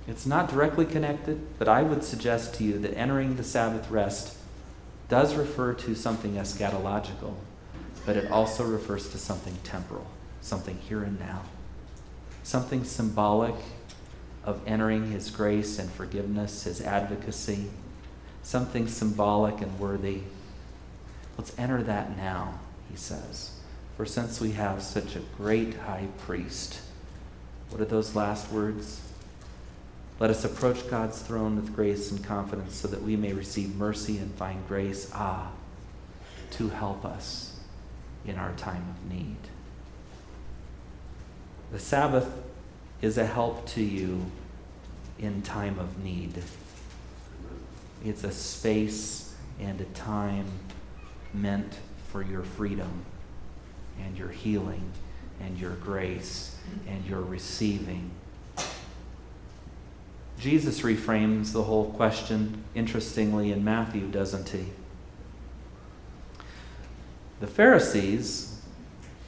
[0.08, 4.38] It's not directly connected, but I would suggest to you that entering the Sabbath rest
[5.10, 7.34] does refer to something eschatological,
[8.06, 10.06] but it also refers to something temporal,
[10.39, 11.42] something here and now,
[12.44, 13.56] something symbolic
[14.44, 17.72] of entering His grace and forgiveness, His advocacy,
[18.44, 20.22] something symbolic and worthy
[21.38, 23.52] Let's enter that now, he says.
[23.98, 26.80] For since we have such a great high priest,
[27.69, 29.02] what are those last words?
[30.19, 34.17] Let us approach God's throne with grace and confidence so that we may receive mercy
[34.17, 35.52] and find grace, ah,
[36.52, 37.60] to help us
[38.26, 39.38] in our time of need.
[41.72, 42.32] The Sabbath
[43.02, 44.24] is a help to you
[45.19, 46.41] in time of need.
[48.05, 50.45] It's a space and a time
[51.34, 51.80] meant
[52.10, 53.06] for your freedom
[54.00, 54.92] and your healing
[55.42, 56.56] and your grace
[56.88, 58.12] and your receiving.
[60.40, 64.66] Jesus reframes the whole question interestingly in Matthew, doesn't he?
[67.40, 68.62] The Pharisees,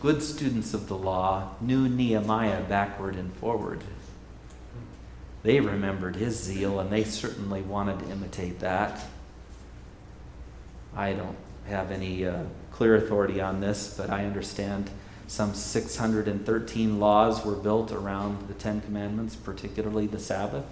[0.01, 3.83] good students of the law, knew Nehemiah backward and forward.
[5.43, 9.05] They remembered his zeal and they certainly wanted to imitate that.
[10.95, 11.37] I don't
[11.67, 14.89] have any uh, clear authority on this, but I understand
[15.27, 20.65] some 613 laws were built around the Ten Commandments, particularly the Sabbath,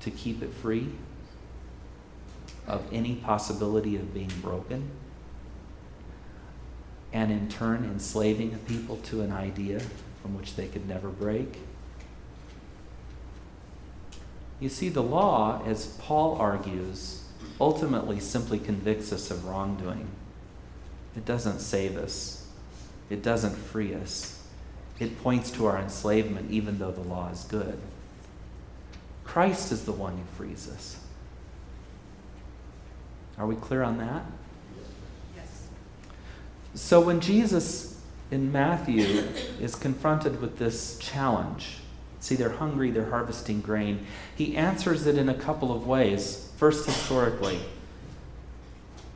[0.00, 0.88] to keep it free.
[2.66, 4.90] of any possibility of being broken,
[7.12, 9.80] and in turn enslaving a people to an idea
[10.22, 11.58] from which they could never break.
[14.60, 17.19] You see, the law, as Paul argues,
[17.60, 20.08] ultimately simply convicts us of wrongdoing.
[21.16, 22.46] It doesn't save us,
[23.08, 24.36] it doesn't free us.
[24.98, 27.80] It points to our enslavement, even though the law is good.
[29.24, 30.98] Christ is the one who frees us.
[33.38, 34.22] Are we clear on that?
[35.34, 35.68] Yes.
[36.74, 37.98] So when Jesus
[38.30, 39.24] in Matthew
[39.58, 41.78] is confronted with this challenge,
[42.20, 44.06] see, they're hungry, they're harvesting grain,
[44.36, 46.50] he answers it in a couple of ways.
[46.56, 47.60] First, historically,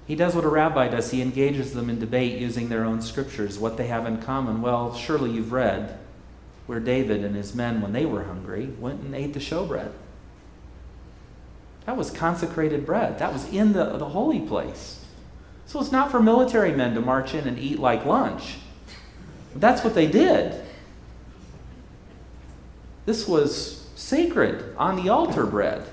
[0.07, 3.59] he does what a rabbi does he engages them in debate using their own scriptures,
[3.59, 4.61] what they have in common.
[4.61, 5.99] Well, surely you've read
[6.67, 9.93] where David and his men, when they were hungry, went and ate the showbread.
[11.87, 13.19] That was consecrated bread.
[13.19, 15.05] That was in the, the holy place.
[15.67, 18.57] So it's not for military men to march in and eat like lunch.
[19.55, 20.64] That's what they did.
[23.07, 25.87] This was sacred on the altar bread.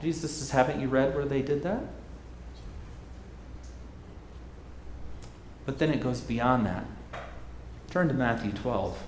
[0.00, 1.82] Jesus says, Haven't you read where they did that?
[5.66, 6.84] But then it goes beyond that.
[7.90, 8.98] Turn to Matthew 12.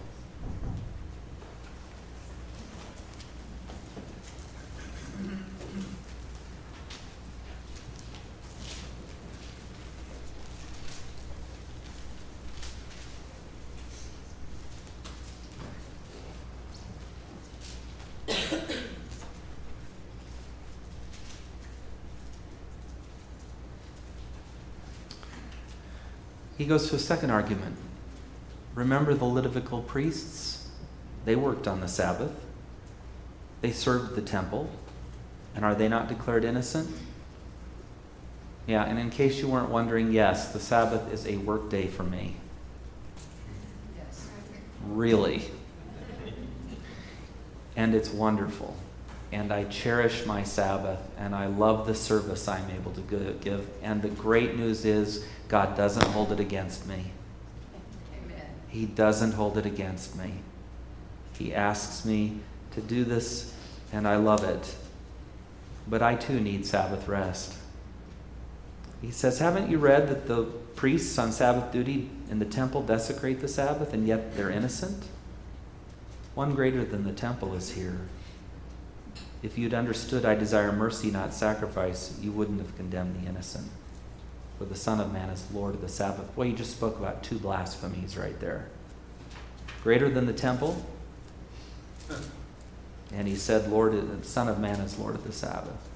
[26.71, 27.75] Goes to a second argument.
[28.77, 30.69] Remember the Levitical priests?
[31.25, 32.31] They worked on the Sabbath,
[33.61, 34.71] they served the temple,
[35.57, 36.89] and are they not declared innocent?
[38.69, 42.05] Yeah, and in case you weren't wondering, yes, the Sabbath is a work day for
[42.05, 42.37] me.
[43.99, 44.29] Yes.
[44.87, 45.43] Really.
[47.75, 48.77] And it's wonderful.
[49.33, 53.69] And I cherish my Sabbath, and I love the service I'm able to give.
[53.83, 57.13] And the great news is, God doesn't hold it against me.
[58.25, 58.47] Amen.
[58.69, 60.35] He doesn't hold it against me.
[61.39, 62.41] He asks me
[62.73, 63.55] to do this,
[63.93, 64.75] and I love it.
[65.89, 67.55] But I too need Sabbath rest.
[69.01, 70.45] He says, Haven't you read that the
[70.77, 75.05] priests on Sabbath duty in the temple desecrate the Sabbath, and yet they're innocent?
[76.35, 77.99] One greater than the temple is here.
[79.43, 83.69] If you'd understood, I desire mercy, not sacrifice, you wouldn't have condemned the innocent
[84.61, 86.29] for the Son of Man is Lord of the Sabbath.
[86.37, 88.67] Well, you just spoke about two blasphemies right there.
[89.83, 90.85] Greater than the temple,
[93.11, 95.89] and he said, Lord, the Son of Man is Lord of the Sabbath.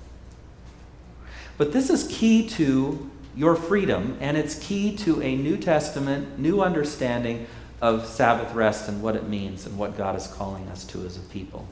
[1.59, 6.63] But this is key to your freedom, and it's key to a New Testament, new
[6.63, 7.47] understanding
[7.83, 11.19] of Sabbath rest and what it means and what God is calling us to as
[11.19, 11.69] a people.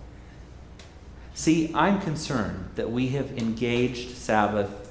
[1.34, 4.90] See, I'm concerned that we have engaged Sabbath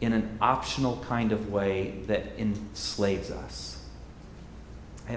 [0.00, 3.78] in an optional kind of way that enslaves us.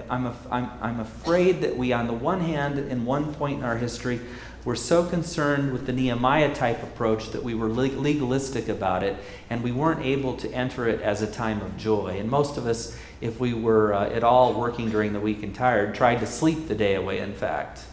[0.09, 3.65] I'm, af- I'm, I'm afraid that we, on the one hand, in one point in
[3.65, 4.19] our history,
[4.63, 9.15] were so concerned with the Nehemiah type approach that we were legalistic about it,
[9.49, 12.17] and we weren't able to enter it as a time of joy.
[12.19, 15.53] And most of us, if we were uh, at all working during the week and
[15.53, 17.83] tired, tried to sleep the day away, in fact.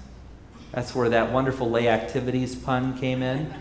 [0.72, 3.52] That's where that wonderful lay activities pun came in.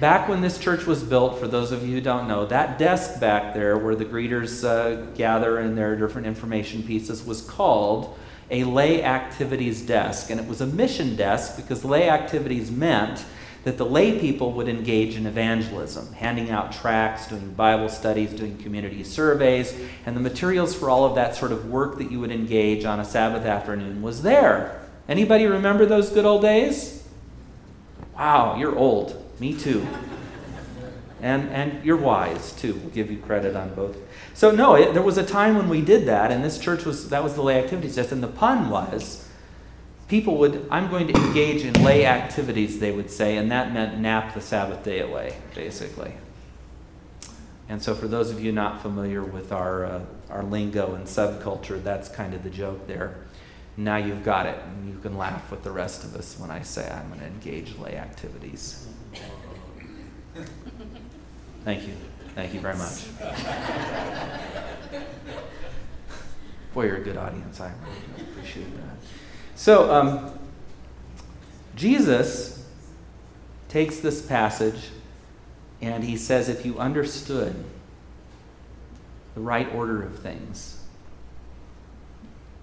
[0.00, 3.18] Back when this church was built, for those of you who don't know, that desk
[3.18, 8.18] back there where the greeters uh, gather and their different information pieces was called
[8.50, 10.30] a lay activities desk.
[10.30, 13.24] And it was a mission desk because lay activities meant
[13.64, 18.56] that the lay people would engage in evangelism, handing out tracts, doing Bible studies, doing
[18.58, 22.30] community surveys, and the materials for all of that sort of work that you would
[22.30, 24.85] engage on a Sabbath afternoon was there.
[25.08, 27.04] Anybody remember those good old days?
[28.16, 29.22] Wow, you're old.
[29.40, 29.86] Me too.
[31.22, 32.74] And, and you're wise too.
[32.74, 33.96] We'll give you credit on both.
[34.34, 37.08] So no, it, there was a time when we did that, and this church was
[37.08, 38.12] that was the lay activities desk.
[38.12, 39.26] And the pun was,
[40.08, 43.98] people would I'm going to engage in lay activities, they would say, and that meant
[43.98, 46.12] nap the Sabbath day away, basically.
[47.68, 51.82] And so, for those of you not familiar with our uh, our lingo and subculture,
[51.82, 53.16] that's kind of the joke there.
[53.76, 56.62] Now you've got it, and you can laugh with the rest of us when I
[56.62, 58.88] say I'm going to engage lay activities.
[61.64, 61.94] Thank you.
[62.34, 63.06] Thank you very much.
[66.74, 67.60] Boy, you're a good audience.
[67.60, 68.96] I really appreciate that.
[69.56, 70.38] So, um,
[71.74, 72.66] Jesus
[73.68, 74.90] takes this passage
[75.80, 77.54] And he says, if you understood
[79.34, 80.82] the right order of things,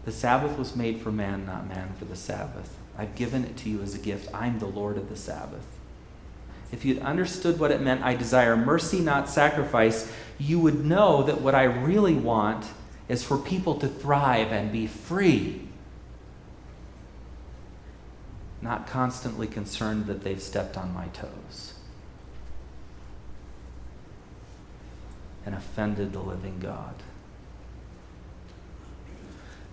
[0.06, 2.78] the Sabbath was made for man, not man for the Sabbath.
[2.97, 4.30] I've given it to you as a gift.
[4.34, 5.66] I'm the Lord of the Sabbath.
[6.72, 11.41] If you'd understood what it meant, I desire mercy, not sacrifice, you would know that
[11.41, 12.66] what I really want
[13.08, 15.68] is for people to thrive and be free,
[18.62, 21.74] not constantly concerned that they've stepped on my toes
[25.45, 26.95] and offended the living God.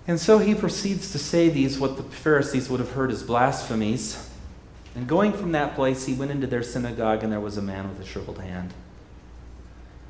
[0.06, 4.28] And so he proceeds to say these, what the Pharisees would have heard as blasphemies.
[4.94, 7.88] And going from that place, he went into their synagogue, and there was a man
[7.88, 8.74] with a shriveled hand.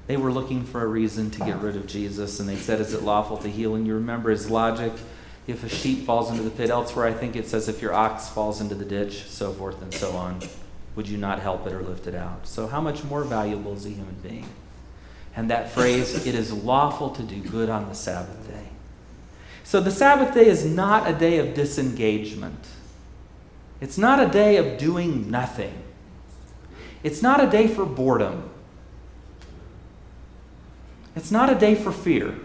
[0.07, 2.95] They were looking for a reason to get rid of Jesus, and they said, Is
[2.95, 3.74] it lawful to heal?
[3.74, 4.93] And you remember his logic.
[5.47, 8.28] If a sheep falls into the pit, elsewhere I think it says, If your ox
[8.28, 10.41] falls into the ditch, so forth and so on,
[10.97, 12.47] would you not help it or lift it out?
[12.47, 14.49] So, how much more valuable is a human being?
[15.36, 18.69] And that phrase, it is lawful to do good on the Sabbath day.
[19.64, 22.66] So, the Sabbath day is not a day of disengagement.
[23.80, 25.72] It's not a day of doing nothing.
[27.02, 28.50] It's not a day for boredom.
[31.16, 32.38] It's not a day for fear.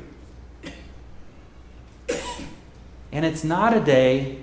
[3.11, 4.39] And it's not a day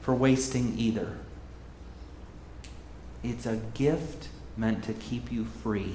[0.00, 1.16] for wasting either.
[3.22, 5.94] It's a gift meant to keep you free.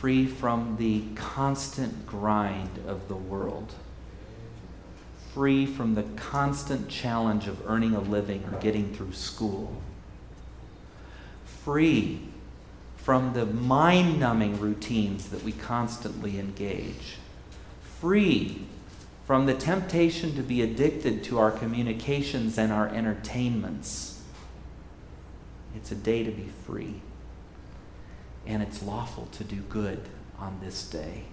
[0.00, 3.74] Free from the constant grind of the world.
[5.32, 9.82] Free from the constant challenge of earning a living or getting through school,
[11.62, 12.20] free
[12.96, 17.18] from the mind numbing routines that we constantly engage,
[18.00, 18.66] free
[19.26, 24.22] from the temptation to be addicted to our communications and our entertainments.
[25.74, 27.02] It's a day to be free,
[28.46, 30.00] and it's lawful to do good
[30.38, 31.24] on this day.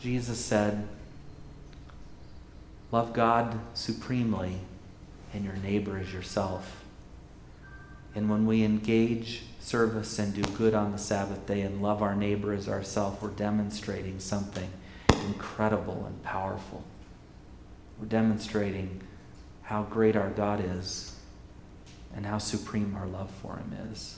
[0.00, 0.86] Jesus said,
[2.92, 4.58] Love God supremely
[5.34, 6.84] and your neighbor as yourself.
[8.14, 12.14] And when we engage service and do good on the Sabbath day and love our
[12.14, 14.70] neighbor as ourself, we're demonstrating something
[15.26, 16.84] incredible and powerful.
[17.98, 19.02] We're demonstrating
[19.62, 21.16] how great our God is
[22.14, 24.16] and how supreme our love for him is.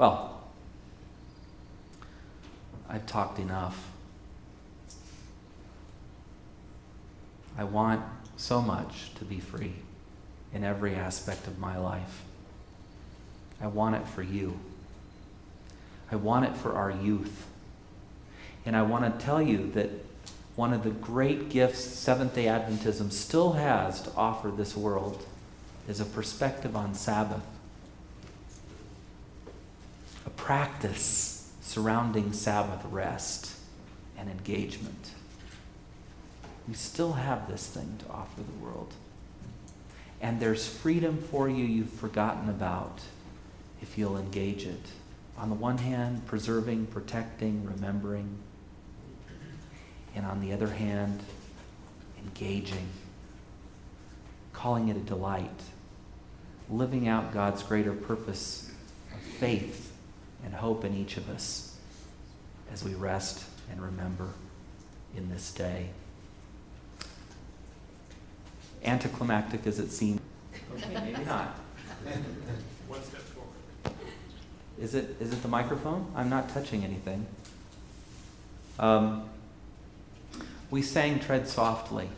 [0.00, 0.40] Well,
[2.88, 3.90] I've talked enough.
[7.58, 8.00] I want
[8.38, 9.74] so much to be free
[10.54, 12.22] in every aspect of my life.
[13.60, 14.58] I want it for you.
[16.10, 17.46] I want it for our youth.
[18.64, 19.90] And I want to tell you that
[20.56, 25.26] one of the great gifts Seventh day Adventism still has to offer this world
[25.86, 27.42] is a perspective on Sabbath,
[30.30, 33.56] a practice surrounding Sabbath rest
[34.16, 35.10] and engagement.
[36.68, 38.94] We still have this thing to offer the world.
[40.20, 43.00] And there's freedom for you you've forgotten about
[43.82, 44.82] if you'll engage it.
[45.38, 48.36] On the one hand, preserving, protecting, remembering.
[50.14, 51.20] And on the other hand,
[52.18, 52.88] engaging,
[54.52, 55.62] calling it a delight,
[56.68, 58.70] living out God's greater purpose
[59.14, 59.89] of faith
[60.44, 61.76] and hope in each of us
[62.72, 64.28] as we rest and remember
[65.16, 65.90] in this day
[68.84, 70.20] anticlimactic as it seems.
[70.74, 71.48] Okay, maybe not.
[72.88, 73.96] One step forward.
[74.80, 76.10] Is it, is it the microphone?
[76.14, 77.26] I'm not touching anything.
[78.78, 79.28] Um,
[80.70, 82.08] we sang Tread Softly.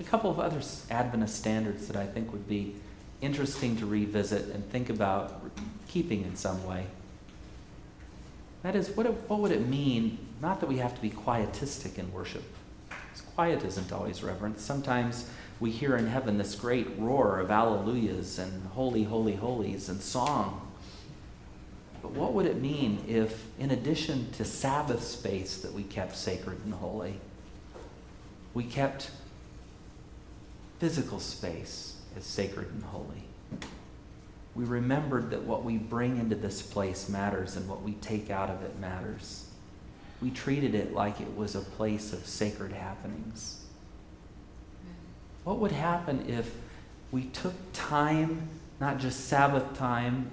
[0.00, 0.60] A couple of other
[0.90, 2.74] Adventist standards that I think would be
[3.20, 5.42] interesting to revisit and think about
[5.88, 6.86] keeping in some way.
[8.62, 10.18] That is, what, what would it mean?
[10.42, 12.44] Not that we have to be quietistic in worship,
[13.36, 14.62] quiet isn't always reverence.
[14.62, 15.28] Sometimes
[15.60, 20.66] we hear in heaven this great roar of alleluias and holy, holy, holies and song.
[22.00, 26.58] But what would it mean if, in addition to Sabbath space that we kept sacred
[26.64, 27.20] and holy,
[28.54, 29.10] we kept
[30.78, 33.24] physical space as sacred and holy?
[34.54, 38.48] We remembered that what we bring into this place matters and what we take out
[38.48, 39.46] of it matters
[40.20, 43.62] we treated it like it was a place of sacred happenings.
[45.44, 46.54] What would happen if
[47.12, 48.48] we took time,
[48.80, 50.30] not just Sabbath time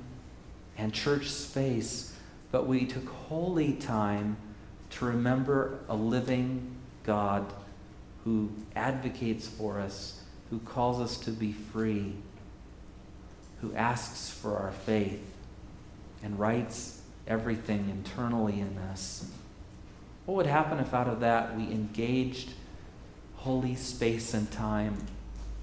[0.77, 2.15] and church space,
[2.51, 4.38] but we took holy time
[4.91, 7.51] to remember a living God
[8.23, 10.22] who advocates for us,
[10.53, 12.13] who calls us to be free,
[13.61, 15.19] who asks for our faith
[16.21, 19.27] and writes everything internally in us.
[20.27, 22.53] What would happen if out of that we engaged
[23.37, 24.95] holy space and time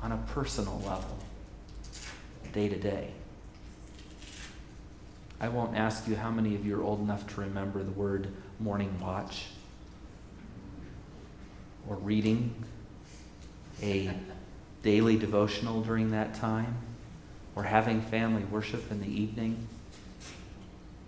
[0.03, 1.19] on a personal level,
[2.53, 3.13] day to day?
[5.41, 8.27] I won't ask you how many of you are old enough to remember the word
[8.59, 9.47] morning watch
[11.89, 12.53] or reading
[13.81, 14.11] a
[14.83, 16.77] daily devotional during that time
[17.55, 19.67] or having family worship in the evening.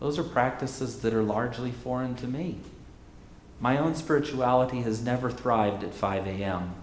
[0.01, 2.59] Those are practices that are largely foreign to me.
[3.61, 6.75] My own spirituality has never thrived at 5 a.m.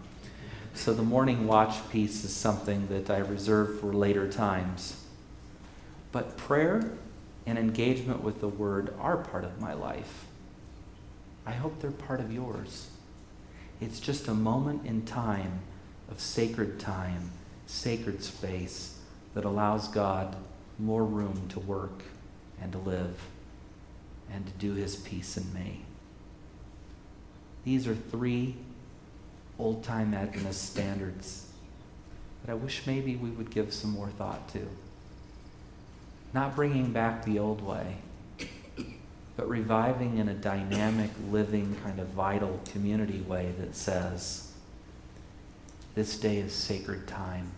[0.74, 5.04] So the morning watch piece is something that I reserve for later times.
[6.12, 6.92] But prayer
[7.46, 10.26] and engagement with the Word are part of my life.
[11.46, 12.88] I hope they're part of yours.
[13.82, 15.60] It's just a moment in time
[16.10, 17.32] of sacred time,
[17.68, 19.00] sacred space
[19.34, 20.36] that allows God
[20.78, 22.04] more room to work
[22.62, 23.20] and to live
[24.32, 25.82] and to do his peace in me.
[27.64, 28.56] These are three
[29.58, 31.46] old time Adventist standards
[32.44, 34.68] that I wish maybe we would give some more thought to.
[36.34, 37.98] Not bringing back the old way,
[39.36, 44.49] but reviving in a dynamic, living, kind of vital community way that says,
[46.00, 47.52] this day is sacred time.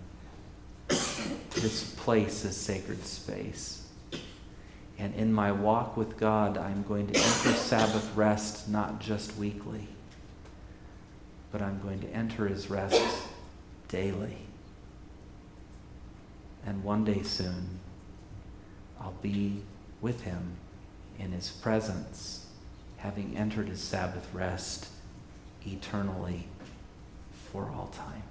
[0.87, 3.87] this place is sacred space.
[4.97, 9.87] And in my walk with God, I'm going to enter Sabbath rest not just weekly,
[11.51, 13.27] but I'm going to enter his rest
[13.89, 14.39] daily.
[16.65, 17.79] And one day soon,
[18.99, 19.61] I'll be
[20.01, 20.55] with him
[21.19, 22.47] in his presence,
[22.97, 24.87] having entered his Sabbath rest
[25.63, 26.47] eternally
[27.51, 28.23] for all time.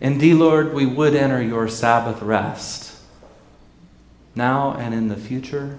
[0.00, 2.96] Indeed, Lord, we would enter your Sabbath rest.
[4.34, 5.78] Now and in the future,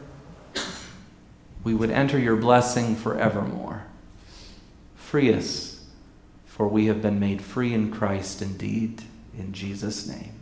[1.63, 3.85] we would enter your blessing forevermore.
[4.95, 5.85] Free us,
[6.45, 9.03] for we have been made free in Christ indeed,
[9.37, 10.38] in Jesus' name.